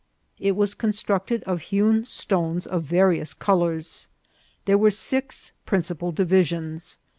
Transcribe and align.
It 0.39 0.55
was 0.55 0.73
constructed 0.73 1.43
of 1.43 1.61
hewn 1.61 2.05
stones 2.05 2.65
of 2.65 2.81
various 2.81 3.35
colours. 3.35 4.07
There 4.65 4.79
were 4.79 4.89
six 4.89 5.51
principal 5.67 6.11
divisions. 6.11 6.97